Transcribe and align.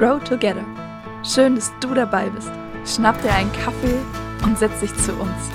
Grow 0.00 0.18
Together. 0.18 0.64
Schön, 1.22 1.56
dass 1.56 1.70
du 1.78 1.92
dabei 1.92 2.30
bist. 2.30 2.50
Schnapp 2.86 3.20
dir 3.20 3.34
einen 3.34 3.52
Kaffee 3.52 3.98
und 4.42 4.56
setz 4.56 4.80
dich 4.80 4.96
zu 4.96 5.12
uns. 5.12 5.50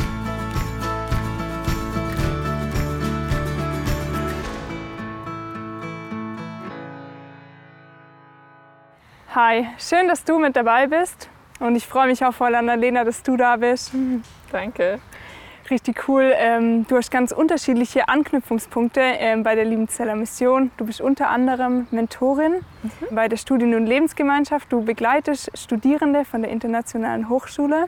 Hi, 9.33 9.65
schön, 9.79 10.07
dass 10.07 10.23
du 10.23 10.37
mit 10.37 10.55
dabei 10.55 10.85
bist. 10.85 11.27
Und 11.59 11.75
ich 11.75 11.87
freue 11.87 12.05
mich 12.05 12.23
auch 12.23 12.35
voll, 12.35 12.53
Annalena, 12.53 13.03
dass 13.03 13.23
du 13.23 13.37
da 13.37 13.55
bist. 13.55 13.93
Danke. 14.51 14.99
Richtig 15.69 16.07
cool. 16.07 16.31
Ähm, 16.35 16.85
du 16.87 16.95
hast 16.95 17.09
ganz 17.09 17.31
unterschiedliche 17.31 18.07
Anknüpfungspunkte 18.07 19.01
ähm, 19.01 19.41
bei 19.41 19.55
der 19.55 19.65
Liebenzeller 19.65 20.15
Mission. 20.15 20.69
Du 20.77 20.85
bist 20.85 21.01
unter 21.01 21.29
anderem 21.29 21.87
Mentorin 21.89 22.63
bei 23.09 23.27
der 23.27 23.37
Studien- 23.37 23.73
und 23.73 23.87
Lebensgemeinschaft. 23.87 24.71
Du 24.71 24.83
begleitest 24.83 25.49
Studierende 25.57 26.23
von 26.23 26.43
der 26.43 26.51
Internationalen 26.51 27.29
Hochschule. 27.29 27.87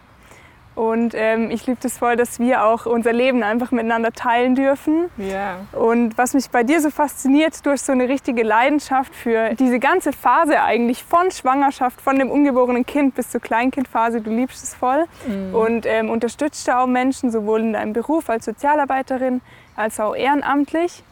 Und 0.77 1.16
ähm, 1.16 1.49
ich 1.49 1.66
liebe 1.66 1.80
das 1.81 1.98
voll, 1.98 2.17
dass 2.17 2.40
wir 2.40 2.63
auch 2.63 2.85
unser 2.85 3.12
Leben 3.12 3.41
einfach 3.41 3.72
miteinander 3.72 4.12
teilen 4.12 4.54
dürfen. 4.54 5.09
Ja. 5.18 5.62
Und 5.72 6.20
was 6.20 6.35
mich 6.35 6.52
bei 6.52 6.62
dir 6.62 6.80
so 6.81 6.91
fasziniert, 6.91 7.66
du 7.66 7.72
hast 7.72 7.88
so 7.88 7.94
eine 7.94 8.08
richtige 8.08 8.44
Leidenschaft 8.44 9.16
für 9.16 9.55
diese 9.55 9.80
ganze 9.80 10.13
Phase 10.13 10.62
eigentlich 10.62 11.04
von 11.04 11.32
Schwangerschaft, 11.32 11.99
von 11.99 12.20
dem 12.20 12.30
ungeborenen 12.30 12.85
Kind 12.85 13.16
bis 13.16 13.32
zur 13.32 13.41
Kleinkindphase. 13.41 14.21
Du 14.21 14.30
liebst 14.30 14.63
es 14.63 14.76
voll 14.76 15.05
und 15.52 15.88
ähm, 15.88 16.12
unterstützt 16.12 16.68
da 16.68 16.84
auch 16.84 16.88
Menschen, 16.88 17.32
sowohl 17.32 17.62
in 17.62 17.73
deinem 17.73 17.94
Beruf 17.94 18.30
als 18.30 18.46
Sozialarbeiterin 18.46 19.41
als 19.76 19.99
auch 19.99 20.16
ehrenamtlich. 20.16 21.04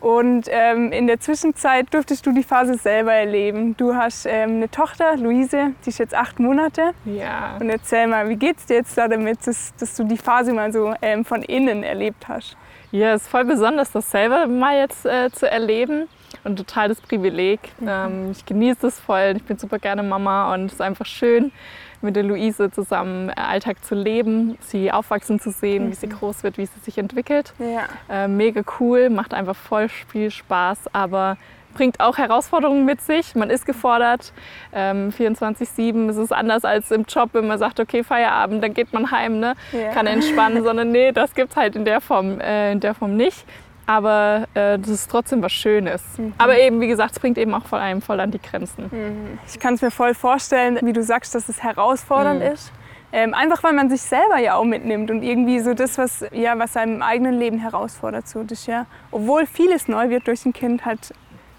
Und 0.00 0.46
ähm, 0.48 0.92
in 0.92 1.06
der 1.06 1.18
Zwischenzeit 1.18 1.92
durftest 1.92 2.24
du 2.24 2.32
die 2.32 2.42
Phase 2.42 2.74
selber 2.74 3.12
erleben. 3.12 3.76
Du 3.76 3.94
hast 3.94 4.26
ähm, 4.26 4.56
eine 4.56 4.70
Tochter, 4.70 5.16
Luise, 5.16 5.72
die 5.84 5.88
ist 5.90 5.98
jetzt 5.98 6.14
acht 6.14 6.38
Monate. 6.38 6.92
Ja. 7.04 7.56
Und 7.58 7.68
erzähl 7.68 8.06
mal, 8.06 8.28
wie 8.28 8.36
geht's 8.36 8.66
dir 8.66 8.76
jetzt 8.76 8.96
da 8.96 9.08
damit, 9.08 9.46
dass, 9.46 9.74
dass 9.76 9.96
du 9.96 10.04
die 10.04 10.16
Phase 10.16 10.52
mal 10.52 10.72
so 10.72 10.94
ähm, 11.02 11.24
von 11.24 11.42
innen 11.42 11.82
erlebt 11.82 12.28
hast? 12.28 12.56
Ja, 12.90 13.14
es 13.14 13.22
ist 13.22 13.28
voll 13.28 13.44
besonders, 13.44 13.92
das 13.92 14.10
selber 14.10 14.46
mal 14.46 14.78
jetzt 14.78 15.04
äh, 15.04 15.30
zu 15.30 15.50
erleben 15.50 16.08
und 16.44 16.56
total 16.56 16.88
das 16.88 17.00
Privileg. 17.00 17.60
Ähm, 17.86 18.30
ich 18.30 18.46
genieße 18.46 18.86
es 18.86 18.98
voll. 18.98 19.34
Ich 19.36 19.44
bin 19.44 19.58
super 19.58 19.78
gerne 19.78 20.02
Mama 20.02 20.54
und 20.54 20.66
es 20.66 20.74
ist 20.74 20.80
einfach 20.80 21.06
schön, 21.06 21.52
mit 22.00 22.16
der 22.16 22.22
Luise 22.22 22.70
zusammen 22.70 23.30
äh, 23.30 23.34
Alltag 23.36 23.84
zu 23.84 23.94
leben, 23.94 24.58
sie 24.60 24.92
aufwachsen 24.92 25.40
zu 25.40 25.50
sehen, 25.50 25.90
wie 25.90 25.94
sie 25.94 26.08
groß 26.08 26.42
wird, 26.42 26.58
wie 26.58 26.66
sie 26.66 26.80
sich 26.80 26.98
entwickelt. 26.98 27.54
Ja. 27.58 27.88
Äh, 28.08 28.28
mega 28.28 28.62
cool, 28.80 29.10
macht 29.10 29.34
einfach 29.34 29.56
voll 29.56 29.88
viel 29.88 30.30
Spaß, 30.30 30.94
aber 30.94 31.36
bringt 31.74 32.00
auch 32.00 32.18
Herausforderungen 32.18 32.84
mit 32.84 33.00
sich. 33.00 33.34
Man 33.34 33.50
ist 33.50 33.66
gefordert. 33.66 34.32
Ähm, 34.72 35.10
24-7 35.10 36.08
es 36.08 36.16
ist 36.16 36.32
anders 36.32 36.64
als 36.64 36.90
im 36.90 37.04
Job, 37.04 37.30
wenn 37.32 37.46
man 37.46 37.58
sagt, 37.58 37.78
okay, 37.78 38.02
Feierabend, 38.02 38.62
dann 38.64 38.74
geht 38.74 38.92
man 38.92 39.10
heim, 39.10 39.38
ne? 39.38 39.54
Ja. 39.72 39.92
kann 39.92 40.06
entspannen, 40.06 40.64
sondern 40.64 40.90
nee, 40.90 41.12
das 41.12 41.34
gibt 41.34 41.50
es 41.50 41.56
halt 41.56 41.76
in 41.76 41.84
der 41.84 42.00
Form, 42.00 42.40
äh, 42.40 42.72
in 42.72 42.80
der 42.80 42.94
Form 42.94 43.16
nicht. 43.16 43.44
Aber 43.88 44.46
äh, 44.52 44.78
das 44.78 44.90
ist 44.90 45.10
trotzdem 45.10 45.40
was 45.42 45.50
Schönes. 45.52 46.02
Aber 46.36 46.58
eben, 46.58 46.78
wie 46.82 46.88
gesagt, 46.88 47.12
es 47.12 47.18
bringt 47.18 47.38
eben 47.38 47.54
auch 47.54 47.64
vor 47.64 47.78
allem 47.78 48.02
voll 48.02 48.20
an 48.20 48.30
die 48.30 48.38
Grenzen. 48.38 49.38
Ich 49.46 49.58
kann 49.58 49.74
es 49.74 49.80
mir 49.82 49.90
voll 49.90 50.12
vorstellen, 50.12 50.78
wie 50.82 50.92
du 50.92 51.02
sagst, 51.02 51.34
dass 51.34 51.48
es 51.48 51.62
herausfordernd 51.62 52.42
ist. 52.42 52.70
Ähm, 53.12 53.32
einfach 53.32 53.62
weil 53.64 53.72
man 53.72 53.88
sich 53.88 54.02
selber 54.02 54.36
ja 54.38 54.56
auch 54.56 54.64
mitnimmt 54.64 55.10
und 55.10 55.22
irgendwie 55.22 55.60
so 55.60 55.72
das, 55.72 55.96
was, 55.96 56.22
ja, 56.32 56.58
was 56.58 56.76
einem 56.76 57.00
eigenen 57.00 57.38
Leben 57.38 57.58
herausfordert. 57.58 58.28
So, 58.28 58.42
das 58.42 58.60
ist 58.60 58.66
ja, 58.66 58.84
obwohl 59.10 59.46
vieles 59.46 59.88
neu 59.88 60.10
wird 60.10 60.26
durch 60.26 60.44
ein 60.44 60.52
Kind, 60.52 60.84
halt 60.84 61.14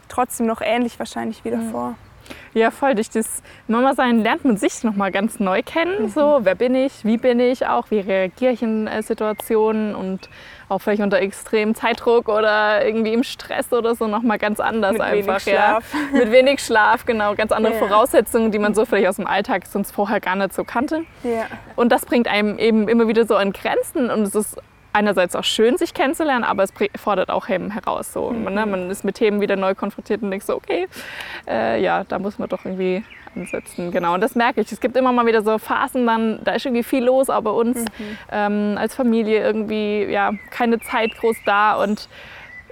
trotzdem 0.07 0.45
noch 0.45 0.61
ähnlich 0.61 0.99
wahrscheinlich 0.99 1.43
wie 1.43 1.49
davor. 1.49 1.95
Ja, 2.53 2.71
voll. 2.71 2.95
Durch 2.95 3.09
das 3.09 3.41
Mama-Sein 3.67 4.19
lernt 4.23 4.45
man 4.45 4.57
sich 4.57 4.83
nochmal 4.83 5.11
ganz 5.11 5.39
neu 5.39 5.61
kennen. 5.63 6.09
So, 6.09 6.39
wer 6.43 6.55
bin 6.55 6.75
ich, 6.75 7.05
wie 7.05 7.17
bin 7.17 7.39
ich 7.39 7.67
auch, 7.67 7.91
wie 7.91 7.99
reagiere 7.99 8.53
ich 8.53 8.61
in 8.61 8.87
äh, 8.87 9.01
Situationen 9.03 9.95
und 9.95 10.29
auch 10.67 10.79
vielleicht 10.79 11.01
unter 11.01 11.19
extremem 11.19 11.73
Zeitdruck 11.75 12.29
oder 12.29 12.85
irgendwie 12.85 13.13
im 13.13 13.23
Stress 13.23 13.73
oder 13.73 13.95
so 13.95 14.07
nochmal 14.07 14.37
ganz 14.37 14.59
anders 14.59 14.93
Mit 14.93 15.01
wenig 15.01 15.27
einfach. 15.27 15.39
Schlaf. 15.39 15.93
Ja. 15.93 15.99
Mit 16.19 16.31
wenig 16.31 16.59
Schlaf, 16.59 17.05
genau. 17.05 17.35
Ganz 17.35 17.51
andere 17.51 17.73
Ja. 17.73 17.79
Voraussetzungen, 17.79 18.51
die 18.51 18.59
man 18.59 18.73
so 18.75 18.85
vielleicht 18.85 19.07
aus 19.07 19.15
dem 19.15 19.27
Alltag 19.27 19.65
sonst 19.65 19.91
vorher 19.91 20.19
gar 20.19 20.35
nicht 20.35 20.53
so 20.53 20.63
kannte. 20.63 21.03
Ja. 21.23 21.47
Und 21.75 21.91
das 21.91 22.05
bringt 22.05 22.27
einem 22.27 22.59
eben 22.59 22.87
immer 22.87 23.07
wieder 23.07 23.25
so 23.25 23.35
an 23.35 23.51
Grenzen 23.51 24.09
und 24.11 24.21
es 24.23 24.35
ist 24.35 24.57
einerseits 24.93 25.35
auch 25.35 25.43
schön, 25.43 25.77
sich 25.77 25.93
kennenzulernen, 25.93 26.43
aber 26.43 26.63
es 26.63 26.73
fordert 26.95 27.29
auch 27.29 27.47
Hemmen 27.47 27.71
heraus. 27.71 28.11
So. 28.13 28.31
Man, 28.31 28.53
ne, 28.53 28.65
man 28.65 28.89
ist 28.89 29.03
mit 29.03 29.15
Themen 29.15 29.41
wieder 29.41 29.55
neu 29.55 29.75
konfrontiert 29.75 30.21
und 30.21 30.31
denkt 30.31 30.45
so, 30.45 30.55
okay, 30.55 30.87
äh, 31.47 31.81
ja, 31.81 32.03
da 32.03 32.19
muss 32.19 32.39
man 32.39 32.49
doch 32.49 32.65
irgendwie 32.65 33.03
ansetzen. 33.35 33.91
Genau, 33.91 34.13
und 34.15 34.21
das 34.21 34.35
merke 34.35 34.61
ich. 34.61 34.71
Es 34.71 34.79
gibt 34.79 34.97
immer 34.97 35.11
mal 35.11 35.25
wieder 35.25 35.41
so 35.41 35.57
Phasen, 35.57 36.05
dann, 36.05 36.39
da 36.43 36.53
ist 36.53 36.65
irgendwie 36.65 36.83
viel 36.83 37.03
los, 37.03 37.27
bei 37.27 37.49
uns 37.49 37.85
ähm, 38.31 38.75
als 38.77 38.95
Familie 38.95 39.43
irgendwie, 39.43 40.05
ja, 40.05 40.31
keine 40.49 40.79
Zeit 40.79 41.15
groß 41.17 41.37
da 41.45 41.75
und 41.75 42.09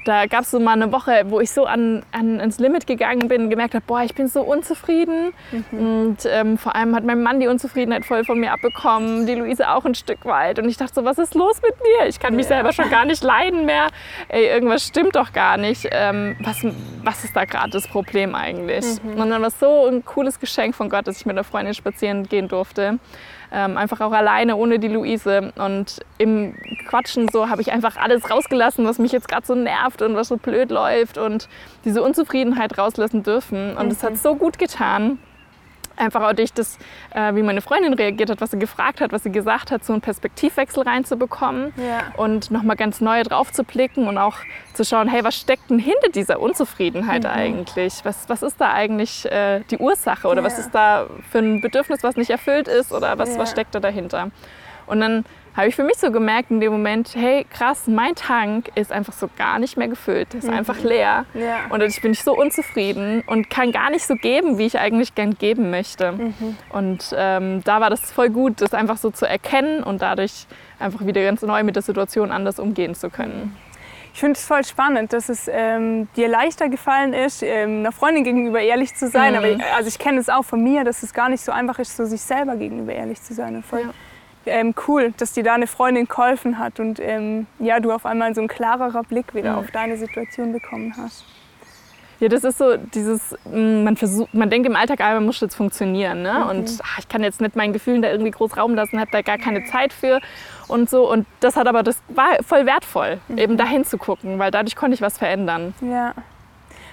da 0.08 0.26
gab 0.26 0.44
es 0.44 0.52
so 0.52 0.60
mal 0.60 0.74
eine 0.74 0.92
Woche, 0.92 1.24
wo 1.28 1.42
ich 1.42 1.52
so 1.52 1.66
an, 1.66 2.04
an, 2.12 2.40
ans 2.40 2.60
Limit 2.60 2.88
gegangen 2.88 3.28
bin 3.28 3.44
und 3.44 3.50
gemerkt 3.50 3.74
habe, 3.76 3.84
boah, 3.86 4.04
ich 4.04 4.16
bin 4.16 4.28
so 4.28 4.42
unzufrieden. 4.42 5.34
Und 5.72 6.18
ähm, 6.26 6.58
vor 6.58 6.76
allem 6.76 6.96
hat 6.96 7.04
mein 7.04 7.22
Mann 7.22 7.40
die 7.40 7.48
Unzufriedenheit 7.48 8.06
voll 8.06 8.24
von 8.24 8.40
mir 8.40 8.54
abbekommen, 8.54 9.26
die 9.26 9.36
Luise 9.36 9.70
auch 9.70 9.86
ein 9.86 9.96
Stück 9.96 10.24
weit. 10.26 10.60
Und 10.60 10.70
ich 10.70 10.78
dachte 10.78 10.94
so, 10.96 11.06
was 11.06 11.18
ist 11.18 11.36
los 11.36 11.62
mit 11.62 11.76
mir? 11.82 12.08
Ich 12.08 12.20
kann 12.20 12.36
mich 12.36 12.48
selber 12.48 12.72
schon 12.72 12.90
gar 12.90 13.06
nicht 13.06 13.24
leiden 13.24 13.66
mehr. 13.66 13.88
Ey, 14.30 14.46
irgendwas 14.48 14.86
stimmt 14.86 15.16
doch 15.16 15.34
gar 15.34 15.58
nicht. 15.58 15.88
Ähm, 15.92 16.38
was, 16.40 16.66
was 17.04 17.24
ist 17.24 17.36
da 17.36 17.46
gerade 17.46 17.72
das 17.72 17.88
Problem 17.88 18.34
eigentlich? 18.34 18.86
Und 19.04 19.30
dann 19.30 19.42
war 19.42 19.50
es 19.50 19.60
so 19.60 19.88
ein 19.88 20.06
cooles 20.06 20.40
Geschenk 20.40 20.76
von 20.76 20.90
Gott, 20.90 21.08
dass 21.08 21.18
ich 21.18 21.26
mit 21.26 21.36
einer 21.36 21.44
Freundin 21.44 21.74
spazieren 21.74 22.24
gehen 22.28 22.48
durfte. 22.48 23.00
Ähm, 23.52 23.78
einfach 23.78 24.02
auch 24.02 24.12
alleine, 24.12 24.56
ohne 24.56 24.80
die 24.80 24.88
Luise. 24.88 25.54
Und 25.56 26.00
im 26.18 26.56
Quatschen 26.88 27.30
so 27.30 27.50
habe 27.50 27.62
ich 27.62 27.72
einfach 27.72 27.98
alles 27.98 28.30
rausgelassen, 28.30 28.86
was 28.86 29.00
mich 29.00 29.12
jetzt 29.12 29.28
gerade 29.28 29.46
so 29.46 29.56
nervt 29.56 30.02
und 30.02 30.16
was 30.16 30.28
so 30.28 30.38
blöd 30.38 30.72
läuft 30.72 31.18
und 31.18 31.48
diese 31.86 32.02
Unzufriedenheit 32.02 32.78
rauslassen 32.78 33.24
dürfen. 33.24 33.78
Und 33.78 33.92
es 33.92 34.04
hat 34.04 34.18
so 34.18 34.36
gut 34.36 34.58
getan. 34.58 35.20
Einfach 35.98 36.22
auch 36.24 36.34
durch 36.34 36.54
das, 36.54 36.78
äh, 37.14 37.34
wie 37.36 37.42
meine 37.42 37.62
Freundin 37.62 37.94
reagiert 37.94 38.30
hat, 38.30 38.40
was 38.40 38.52
sie 38.52 38.60
gefragt 38.60 39.02
hat, 39.02 39.12
was 39.12 39.24
sie 39.24 39.32
gesagt 39.32 39.72
hat, 39.72 39.84
so 39.84 39.94
einen 39.94 40.02
Perspektivwechsel 40.02 40.84
reinzubekommen 40.84 41.74
Ja. 41.76 42.14
und 42.18 42.52
nochmal 42.52 42.76
ganz 42.76 43.02
neu 43.02 43.24
drauf 43.24 43.52
zu 43.52 43.64
blicken 43.64 44.08
und 44.08 44.18
auch 44.18 44.36
zu 44.74 44.86
schauen, 44.86 45.08
hey, 45.08 45.24
was 45.24 45.36
steckt 45.36 45.70
denn 45.70 45.80
hinter 45.80 46.10
dieser 46.14 46.40
Unzufriedenheit 46.40 47.26
eigentlich? 47.26 48.02
Was, 48.04 48.30
was 48.30 48.44
ist 48.44 48.62
da 48.62 48.72
eigentlich 48.74 49.26
äh, 49.32 49.62
die 49.72 49.78
Ursache 49.80 50.28
oder 50.28 50.44
was 50.44 50.54
Ja. 50.54 50.60
ist 50.60 50.72
da 50.76 51.08
für 51.32 51.40
ein 51.40 51.62
Bedürfnis, 51.62 52.04
was 52.04 52.16
nicht 52.16 52.30
erfüllt 52.30 52.68
ist 52.68 52.92
oder 52.94 53.18
was, 53.18 53.34
Ja. 53.34 53.40
was 53.40 53.50
steckt 53.52 53.74
da 53.74 53.80
dahinter? 53.80 54.30
Und 54.88 55.00
dann 55.02 55.26
habe 55.58 55.70
ich 55.70 55.76
für 55.76 55.84
mich 55.84 55.98
so 55.98 56.12
gemerkt 56.12 56.52
in 56.52 56.60
dem 56.60 56.72
Moment, 56.72 57.16
hey, 57.16 57.44
krass, 57.52 57.88
mein 57.88 58.14
Tank 58.14 58.70
ist 58.76 58.92
einfach 58.92 59.14
so 59.14 59.28
gar 59.38 59.58
nicht 59.58 59.76
mehr 59.76 59.88
gefüllt, 59.88 60.36
ist 60.36 60.48
einfach 60.48 60.80
leer. 60.84 61.26
Ja. 61.34 61.66
Und 61.70 61.80
dadurch 61.80 62.00
bin 62.00 62.12
ich 62.12 62.24
so 62.24 62.38
unzufrieden 62.38 63.24
und 63.26 63.50
kann 63.50 63.72
gar 63.72 63.90
nicht 63.90 64.06
so 64.06 64.14
geben, 64.14 64.60
wie 64.60 64.68
ich 64.68 64.78
eigentlich 64.78 65.16
gern 65.16 65.34
geben 65.34 65.72
möchte. 65.72 66.14
Und 66.70 67.14
ähm, 67.18 67.64
da 67.64 67.82
war 67.82 67.90
das 67.90 68.12
voll 68.12 68.30
gut, 68.30 68.62
das 68.62 68.76
einfach 68.76 68.98
so 68.98 69.10
zu 69.10 69.28
erkennen 69.28 69.82
und 69.82 70.04
dadurch 70.04 70.46
einfach 70.78 71.04
wieder 71.04 71.24
ganz 71.24 71.42
neu 71.42 71.64
mit 71.64 71.76
der 71.76 71.84
Situation 71.84 72.32
anders 72.32 72.60
umgehen 72.60 72.94
zu 72.94 73.10
können. 73.10 73.58
Ich 74.14 74.20
finde 74.20 74.34
es 74.34 74.46
voll 74.46 74.64
spannend, 74.64 75.12
dass 75.14 75.28
es 75.28 75.48
ähm, 75.52 76.08
dir 76.16 76.28
leichter 76.28 76.70
gefallen 76.70 77.14
ist, 77.14 77.44
ähm, 77.44 77.80
einer 77.80 77.92
Freundin 77.92 78.24
gegenüber 78.24 78.60
ehrlich 78.60 78.96
zu 78.96 79.10
sein. 79.10 79.34
Mhm. 79.34 79.38
Aber 79.38 79.50
ich, 79.50 79.64
also 79.76 79.88
ich 79.88 80.00
kenne 80.00 80.20
es 80.20 80.30
auch 80.30 80.44
von 80.44 80.64
mir, 80.64 80.84
dass 80.84 81.02
es 81.04 81.14
gar 81.14 81.30
nicht 81.30 81.44
so 81.44 81.52
einfach 81.52 81.78
ist, 81.80 81.96
so 81.98 82.06
sich 82.06 82.22
selber 82.22 82.56
gegenüber 82.56 82.94
ehrlich 82.94 83.22
zu 83.22 83.34
sein. 83.34 83.56
Und 83.56 83.66
voll 83.66 83.90
ähm, 84.48 84.74
cool, 84.88 85.14
dass 85.18 85.34
dir 85.34 85.44
da 85.44 85.54
eine 85.54 85.68
Freundin 85.68 86.08
geholfen 86.08 86.58
hat 86.60 86.80
und 86.80 87.00
ähm, 87.00 87.48
ja, 87.60 87.80
du 87.80 87.92
auf 87.92 88.06
einmal 88.06 88.34
so 88.36 88.42
ein 88.42 88.48
klarerer 88.48 89.04
Blick 89.04 89.34
wieder 89.36 89.54
Mhm. 89.54 89.58
auf 89.60 89.72
deine 89.72 89.98
Situation 89.98 90.52
bekommen 90.54 90.94
hast. 90.98 91.24
Ja, 92.20 92.30
das 92.30 92.44
ist 92.44 92.58
so 92.58 92.78
dieses, 92.78 93.36
mh, 93.46 93.84
man 93.84 93.96
versucht, 93.96 94.34
man 94.34 94.50
denkt 94.50 94.68
im 94.68 94.76
Alltag, 94.76 95.02
ah, 95.02 95.14
man 95.14 95.26
muss 95.28 95.40
jetzt 95.40 95.54
funktionieren, 95.54 96.24
ne? 96.24 96.48
Und 96.50 96.80
ah, 96.82 96.96
ich 96.98 97.08
kann 97.08 97.22
jetzt 97.22 97.42
nicht 97.42 97.56
meinen 97.56 97.74
Gefühlen 97.74 98.02
da 98.02 98.10
irgendwie 98.10 98.32
groß 98.32 98.58
Raum 98.58 98.74
lassen, 98.74 99.00
habe 99.00 99.12
da 99.12 99.22
gar 99.22 99.38
keine 99.38 99.66
Zeit 99.66 99.94
für 99.94 100.20
und 100.68 100.90
so. 100.90 101.08
Und 101.12 101.28
das 101.42 101.56
hat 101.56 101.68
aber, 101.68 101.84
das 101.84 102.02
war 102.10 102.30
voll 102.44 102.66
wertvoll, 102.66 103.20
eben 103.36 103.56
dahin 103.56 103.86
zu 103.86 104.00
gucken, 104.00 104.40
weil 104.40 104.50
dadurch 104.50 104.76
konnte 104.76 104.96
ich 104.96 105.02
was 105.02 105.20
verändern. 105.20 105.76
Ja. 105.82 106.16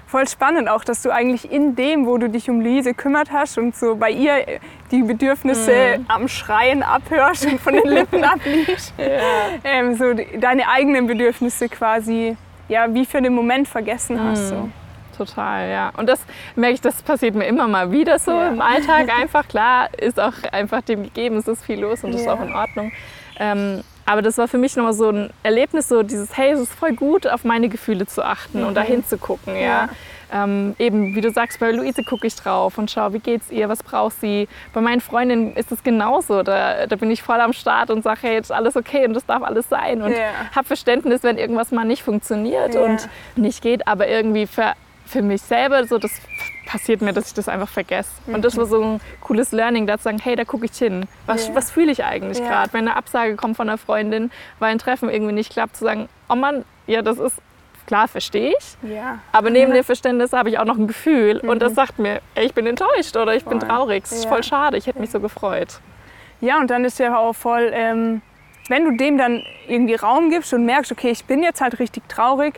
Voll 0.07 0.29
spannend 0.29 0.69
auch, 0.69 0.85
dass 0.85 1.03
du 1.03 1.11
eigentlich 1.11 1.51
in 1.51 1.75
dem, 1.77 2.07
wo 2.07 2.19
du 2.19 2.29
dich 2.29 2.49
um 2.49 2.61
Luise 2.61 2.95
kümmert 2.95 3.33
hast 3.33 3.59
und 3.59 3.75
so 3.75 3.97
bei 3.97 4.11
ihr 4.11 4.45
die 4.91 5.03
Bedürfnisse 5.03 5.99
Mhm. 5.99 6.05
am 6.09 6.29
Schreien 6.29 6.83
abhörst 6.83 7.47
und 7.47 7.61
von 7.61 7.73
den 7.75 7.89
Lippen 7.89 8.23
abliest, 8.35 8.93
ähm, 9.65 9.97
so 9.97 10.15
deine 10.39 10.69
eigenen 10.69 11.07
Bedürfnisse 11.07 11.69
quasi 11.69 12.37
ja, 12.69 12.93
wie 12.95 13.05
für 13.05 13.21
den 13.21 13.35
Moment 13.35 13.67
vergessen 13.69 14.23
hast. 14.23 14.51
So. 14.51 14.69
Total, 15.17 15.69
ja. 15.71 15.93
Und 15.97 16.09
das 16.09 16.21
merke 16.57 16.75
ich, 16.75 16.81
das 16.81 17.03
passiert 17.03 17.35
mir 17.35 17.47
immer 17.47 17.69
mal 17.69 17.91
wieder 17.93 18.19
so 18.19 18.31
Ja. 18.33 18.49
im 18.49 18.61
Alltag 18.61 19.09
einfach. 19.21 19.47
Klar, 19.49 19.89
ist 19.99 20.19
auch 20.21 20.33
einfach 20.53 20.81
dem 20.83 21.03
gegeben, 21.05 21.37
es 21.37 21.47
ist 21.49 21.65
viel 21.65 21.81
los 21.81 22.05
und 22.05 22.13
das 22.13 22.21
ist 22.23 22.27
Ja. 22.27 22.35
auch 22.35 22.41
in 22.43 22.53
Ordnung. 22.55 22.93
Ähm, 23.39 23.83
aber 24.07 24.23
das 24.23 24.39
war 24.39 24.49
für 24.49 24.59
mich 24.59 24.77
nochmal 24.77 24.93
so 24.93 25.09
ein 25.11 25.31
Erlebnis, 25.43 25.89
so 25.89 26.03
dieses, 26.03 26.37
hey, 26.37 26.53
es 26.53 26.61
ist 26.61 26.73
voll 26.75 26.93
gut, 26.95 27.27
auf 27.27 27.45
meine 27.45 27.69
Gefühle 27.69 28.07
zu 28.07 28.23
achten 28.25 28.65
und 28.65 28.75
dahin 28.75 29.05
zu 29.05 29.19
gucken, 29.19 29.57
ja. 29.57 29.63
Ja. 29.63 29.89
Ähm, 30.33 30.75
eben, 30.79 31.15
wie 31.15 31.21
du 31.21 31.31
sagst, 31.31 31.61
bei 31.61 31.71
Luise 31.71 32.03
gucke 32.03 32.27
ich 32.27 32.35
drauf 32.35 32.77
und 32.79 32.91
schaue, 32.91 33.13
wie 33.13 33.19
geht's 33.21 33.51
ihr, 33.51 33.69
was 33.69 33.83
braucht 33.85 34.21
sie. 34.21 34.49
Bei 34.73 34.81
meinen 34.81 35.01
Freundinnen 35.01 35.55
ist 35.55 35.71
es 35.71 35.83
genauso. 35.85 36.43
Da, 36.43 36.87
da 36.87 36.97
bin 36.97 37.11
ich 37.11 37.23
voll 37.23 37.41
am 37.41 37.53
Start 37.53 37.91
und 37.91 38.03
sage, 38.03 38.21
hey, 38.23 38.33
jetzt 38.35 38.47
ist 38.47 38.51
alles 38.51 38.75
okay 38.75 39.07
und 39.07 39.15
das 39.15 39.25
darf 39.27 39.43
alles 39.43 39.69
sein. 39.69 40.03
Und 40.03 40.11
Ja. 40.13 40.31
habe 40.57 40.67
Verständnis, 40.67 41.23
wenn 41.23 41.39
irgendwas 41.39 41.71
mal 41.71 41.85
nicht 41.85 42.03
funktioniert 42.03 42.75
Ja. 42.75 42.81
und 42.81 43.09
nicht 43.37 43.63
geht. 43.63 43.87
Aber 43.87 44.09
irgendwie 44.09 44.47
für, 44.49 44.73
für 45.07 45.23
mich 45.23 45.41
selber, 45.43 45.87
so 45.87 45.99
das 45.99 46.11
passiert 46.75 47.03
mir, 47.03 47.13
dass 47.13 47.29
ich 47.29 47.35
das 47.35 47.49
einfach 47.49 47.69
vergesse. 47.69 48.11
Und 48.27 48.45
das 48.45 48.57
war 48.57 48.67
so 48.67 48.83
ein 48.83 49.01
cooles 49.21 49.53
Learning, 49.53 49.87
da 49.87 49.97
zu 49.97 50.03
sagen, 50.05 50.19
hey, 50.21 50.35
da 50.35 50.45
gucke 50.45 50.65
ich 50.67 50.77
hin. 50.77 51.07
Was, 51.27 51.47
Ja. 51.47 51.55
was 51.55 51.71
fühle 51.71 51.93
ich 51.93 52.05
eigentlich 52.05 52.41
Ja. 52.41 52.49
gerade? 52.49 52.73
Wenn 52.73 52.89
eine 52.89 52.97
Absage 52.97 53.37
kommt 53.37 53.57
von 53.57 53.69
einer 53.69 53.79
Freundin, 53.79 54.33
weil 54.59 54.73
ein 54.73 54.81
Treffen 54.81 55.09
irgendwie 55.09 55.33
nicht 55.33 55.53
klappt, 55.53 55.77
zu 55.77 55.85
sagen, 55.85 56.09
oh 56.29 56.35
Mann, 56.35 56.65
ja, 56.89 57.03
das 57.03 57.19
ist 57.19 57.37
klar, 57.87 58.09
verstehe 58.09 58.53
ich. 58.59 58.91
Ja. 58.91 59.21
Aber 59.31 59.51
neben 59.51 59.73
dem 59.73 59.85
Verständnis 59.85 60.33
habe 60.33 60.49
ich 60.49 60.59
auch 60.59 60.65
noch 60.65 60.77
ein 60.77 60.89
Gefühl 60.89 61.39
und 61.39 61.63
das 61.63 61.75
sagt 61.77 62.01
mir, 62.01 62.21
ey, 62.35 62.47
ich 62.47 62.55
bin 62.55 62.67
enttäuscht 62.67 63.17
oder 63.17 63.37
ich 63.37 63.45
bin 63.45 63.61
Voll. 63.61 63.69
traurig. 63.69 64.03
Das 64.03 64.13
ist 64.13 64.25
Ja. 64.25 64.31
voll 64.31 64.43
schade, 64.43 64.77
ich 64.77 64.89
hätte 64.89 64.99
mich 64.99 65.11
so 65.11 65.21
gefreut. 65.21 65.79
Ja, 66.41 66.59
und 66.59 66.71
dann 66.71 66.85
ist 66.85 66.99
ja 66.99 67.17
auch 67.17 67.35
voll, 67.35 67.71
ähm, 67.73 68.21
wenn 68.69 68.85
du 68.85 68.97
dem 68.97 69.17
dann 69.17 69.45
irgendwie 69.69 69.95
Raum 69.95 70.29
gibst 70.31 70.53
und 70.53 70.65
merkst, 70.67 70.91
okay, 70.91 71.11
ich 71.11 71.25
bin 71.25 71.45
jetzt 71.45 71.61
halt 71.61 71.79
richtig 71.79 72.09
traurig, 72.09 72.55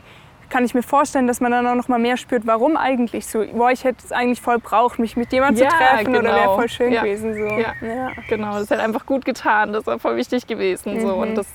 kann 0.51 0.65
ich 0.65 0.75
mir 0.75 0.83
vorstellen, 0.83 1.27
dass 1.27 1.41
man 1.41 1.53
dann 1.53 1.67
auch 1.67 1.75
noch 1.75 1.89
mal 1.89 1.99
mehr 1.99 2.17
spürt, 2.17 2.47
warum 2.47 2.77
eigentlich 2.77 3.27
so. 3.27 3.45
Boah, 3.53 3.71
ich 3.71 3.85
hätte 3.85 3.99
es 4.05 4.13
eigentlich 4.13 4.41
voll 4.41 4.59
braucht, 4.59 4.99
mich 4.99 5.17
mit 5.17 5.33
jemandem 5.33 5.65
Ja, 5.65 5.71
zu 5.71 5.77
treffen 5.77 6.17
oder 6.17 6.25
wäre 6.25 6.39
genau. 6.41 6.55
voll 6.57 6.69
schön 6.69 6.93
Ja. 6.93 7.03
gewesen. 7.03 7.35
So. 7.35 7.45
Ja. 7.47 7.73
Ja. 7.83 8.11
Genau, 8.29 8.59
das 8.59 8.71
hat 8.71 8.81
einfach 8.81 9.07
gut 9.07 9.25
getan, 9.25 9.73
das 9.73 9.87
war 9.87 9.99
voll 9.99 10.17
wichtig 10.17 10.47
gewesen. 10.47 11.01
So. 11.01 11.09
Mhm. 11.09 11.23
Und, 11.23 11.35
das, 11.37 11.47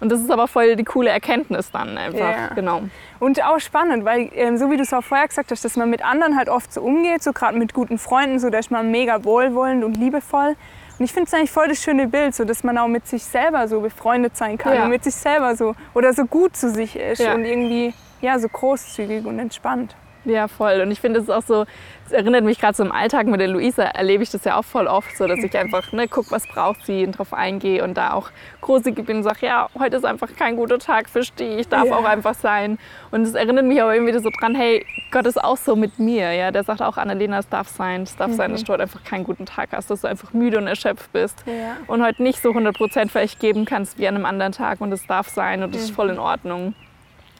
und 0.00 0.10
das 0.10 0.20
ist 0.20 0.30
aber 0.30 0.48
voll 0.48 0.76
die 0.76 0.84
coole 0.84 1.10
Erkenntnis 1.10 1.70
dann 1.70 1.98
einfach. 1.98 2.54
Genau. 2.54 2.82
Und 3.18 3.42
auch 3.44 3.60
spannend, 3.60 4.04
weil 4.04 4.30
ähm, 4.34 4.56
so 4.56 4.70
wie 4.70 4.76
du 4.76 4.82
es 4.82 4.92
auch 4.92 5.02
vorher 5.04 5.28
gesagt 5.28 5.50
hast, 5.50 5.64
dass 5.64 5.76
man 5.76 5.90
mit 5.90 6.04
anderen 6.04 6.36
halt 6.36 6.48
oft 6.48 6.72
so 6.72 6.80
umgeht, 6.82 7.22
so 7.22 7.32
gerade 7.32 7.58
mit 7.58 7.74
guten 7.74 7.98
Freunden, 7.98 8.38
so 8.38 8.48
da 8.50 8.58
ist 8.58 8.70
man 8.70 8.90
mega 8.90 9.24
wohlwollend 9.24 9.84
und 9.84 9.96
liebevoll. 9.96 10.56
Und 11.00 11.04
ich 11.06 11.14
finde 11.14 11.28
es 11.28 11.34
eigentlich 11.34 11.50
voll 11.50 11.66
das 11.68 11.82
schöne 11.82 12.06
Bild, 12.08 12.34
so 12.34 12.44
dass 12.44 12.62
man 12.62 12.76
auch 12.76 12.86
mit 12.86 13.06
sich 13.06 13.24
selber 13.24 13.66
so 13.68 13.80
befreundet 13.80 14.36
sein 14.36 14.58
kann 14.58 14.74
Ja. 14.74 14.84
und 14.84 14.90
mit 14.90 15.02
sich 15.02 15.14
selber 15.14 15.56
so 15.56 15.74
oder 15.94 16.12
so 16.12 16.26
gut 16.26 16.54
zu 16.54 16.68
sich 16.70 16.94
ist 16.94 17.20
Ja. 17.20 17.32
und 17.34 17.46
irgendwie 17.46 17.94
ja 18.20 18.38
so 18.38 18.48
großzügig 18.48 19.24
und 19.24 19.38
entspannt. 19.38 19.96
Ja, 20.26 20.48
voll. 20.48 20.80
Und 20.82 20.90
ich 20.90 21.00
finde, 21.00 21.18
es 21.20 21.24
ist 21.24 21.30
auch 21.30 21.42
so, 21.42 21.64
es 22.06 22.12
erinnert 22.12 22.44
mich 22.44 22.58
gerade 22.60 22.74
so 22.76 22.82
im 22.84 22.92
Alltag 22.92 23.26
mit 23.26 23.40
der 23.40 23.48
Luisa, 23.48 23.84
erlebe 23.84 24.22
ich 24.22 24.30
das 24.30 24.44
ja 24.44 24.58
auch 24.58 24.64
voll 24.64 24.86
oft, 24.86 25.16
so 25.16 25.26
dass 25.26 25.38
ich 25.42 25.56
einfach 25.56 25.92
ne, 25.92 26.08
gucke, 26.08 26.30
was 26.30 26.46
braucht 26.46 26.84
sie 26.84 27.06
und 27.06 27.12
drauf 27.12 27.32
eingehe 27.32 27.82
und 27.82 27.94
da 27.96 28.12
auch 28.12 28.30
großzügig 28.60 29.06
bin 29.06 29.18
und 29.18 29.22
sage, 29.22 29.46
ja, 29.46 29.68
heute 29.78 29.96
ist 29.96 30.04
einfach 30.04 30.28
kein 30.36 30.56
guter 30.56 30.78
Tag, 30.78 31.08
verstehe 31.08 31.58
ich, 31.58 31.68
darf 31.68 31.86
Ja. 31.86 31.96
auch 31.96 32.04
einfach 32.04 32.34
sein. 32.34 32.78
Und 33.10 33.22
es 33.22 33.34
erinnert 33.34 33.64
mich 33.64 33.80
aber 33.80 33.94
irgendwie 33.94 34.12
so 34.18 34.28
dran, 34.38 34.54
hey, 34.54 34.84
Gott 35.10 35.24
ist 35.26 35.42
auch 35.42 35.56
so 35.56 35.74
mit 35.74 35.98
mir. 35.98 36.32
Ja? 36.34 36.50
Der 36.50 36.64
sagt 36.64 36.82
auch, 36.82 36.98
Annalena, 36.98 37.38
es 37.38 37.48
darf 37.48 37.68
sein, 37.68 38.02
es 38.02 38.14
darf 38.16 38.32
sein, 38.32 38.52
dass 38.52 38.64
du 38.64 38.72
heute 38.74 38.82
einfach 38.82 39.02
keinen 39.04 39.24
guten 39.24 39.46
Tag 39.46 39.70
hast, 39.72 39.90
dass 39.90 40.02
du 40.02 40.08
einfach 40.08 40.34
müde 40.34 40.58
und 40.58 40.66
erschöpft 40.66 41.10
bist 41.12 41.44
Ja. 41.46 41.76
und 41.86 42.04
heute 42.04 42.22
nicht 42.22 42.42
so 42.42 42.50
100% 42.50 43.08
vielleicht 43.10 43.40
geben 43.40 43.64
kannst 43.64 43.98
wie 43.98 44.06
an 44.06 44.16
einem 44.16 44.26
anderen 44.26 44.52
Tag 44.52 44.80
und 44.82 44.92
es 44.92 45.06
darf 45.06 45.28
sein 45.28 45.62
und 45.62 45.74
das 45.74 45.82
ist 45.82 45.90
voll 45.92 46.10
in 46.10 46.18
Ordnung. 46.18 46.74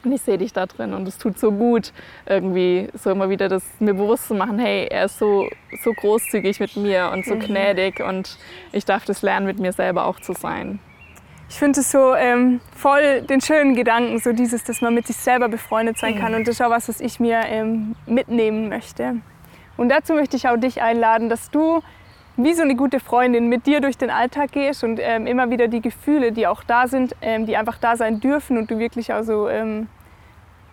Und 0.05 0.13
ich 0.13 0.23
sehe 0.23 0.39
dich 0.39 0.53
da 0.53 0.65
drin 0.67 0.95
und 0.95 1.07
es 1.07 1.19
tut 1.19 1.39
so 1.39 1.53
gut, 1.53 1.93
irgendwie 2.27 2.89
so 2.95 3.11
immer 3.11 3.29
wieder 3.29 3.49
das 3.49 3.63
mir 3.81 3.93
bewusst 3.93 4.29
zu 4.29 4.35
machen, 4.35 4.59
hey, 4.59 4.87
er 4.91 5.05
ist 5.05 5.19
so, 5.19 5.49
so 5.83 5.93
großzügig 5.93 6.59
mit 6.59 6.77
mir 6.77 7.11
und 7.13 7.27
so 7.27 7.37
gnädig 7.37 8.01
und 8.01 8.39
ich 8.73 8.87
darf 8.87 9.05
das 9.05 9.21
lernen, 9.21 9.47
mit 9.47 9.59
mir 9.59 9.73
selber 9.73 10.07
auch 10.07 10.19
zu 10.19 10.33
sein. 10.33 10.79
Ich 11.51 11.57
finde 11.57 11.81
es 11.81 11.91
so 11.91 12.15
ähm, 12.15 12.61
voll 12.77 13.23
den 13.23 13.41
schönen 13.41 13.75
Gedanken, 13.75 14.21
so 14.21 14.33
dieses, 14.33 14.63
dass 14.63 14.81
man 14.81 14.95
mit 14.95 15.09
sich 15.09 15.17
selber 15.17 15.49
befreundet 15.49 15.99
sein 15.99 16.17
kann. 16.17 16.33
Und 16.35 16.47
das 16.47 16.55
ist 16.55 16.63
auch 16.63 16.71
was, 16.71 16.89
was 16.89 17.01
ich 17.01 17.19
mir 17.19 17.41
ähm, 17.47 17.97
mitnehmen 18.07 18.69
möchte. 18.69 19.17
Und 19.77 19.89
dazu 19.89 20.15
möchte 20.15 20.37
ich 20.37 20.47
auch 20.47 20.57
dich 20.57 20.81
einladen, 20.81 21.29
dass 21.29 21.51
du 21.51 21.83
wie 22.37 22.55
so 22.55 22.63
eine 22.63 22.75
gute 22.75 23.01
Freundin 23.01 23.49
mit 23.49 23.67
dir 23.67 23.81
durch 23.81 23.99
den 23.99 24.11
Alltag 24.11 24.53
gehst 24.53 24.83
und 24.83 24.99
ähm, 25.03 25.27
immer 25.27 25.51
wieder 25.51 25.69
die 25.69 25.81
Gefühle, 25.81 26.33
die 26.33 26.47
auch 26.47 26.63
da 26.65 26.87
sind, 26.87 27.15
ähm, 27.21 27.47
die 27.47 27.57
einfach 27.57 27.79
da 27.79 27.97
sein 27.97 28.21
dürfen 28.21 28.57
und 28.57 28.71
du 28.71 28.79
wirklich 28.79 29.13
auch 29.13 29.23
so 29.23 29.49
ähm, 29.49 29.89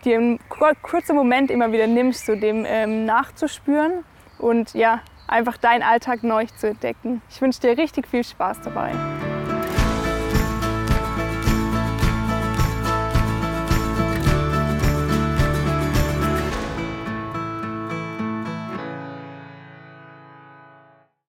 dir 0.06 0.18
einen 0.18 0.40
kur- 0.50 0.76
kurzen 0.82 1.16
Moment 1.16 1.52
immer 1.52 1.72
wieder 1.72 1.88
nimmst, 1.88 2.26
so 2.26 2.36
dem 2.36 2.66
ähm, 2.66 3.06
nachzuspüren 3.06 4.04
und 4.40 4.74
ja, 4.74 5.02
einfach 5.28 5.58
deinen 5.58 5.84
Alltag 5.84 6.24
neu 6.24 6.46
zu 6.46 6.70
entdecken. 6.70 7.22
Ich 7.30 7.42
wünsche 7.42 7.60
dir 7.60 7.78
richtig 7.78 8.08
viel 8.08 8.24
Spaß 8.24 8.62
dabei. 8.62 8.92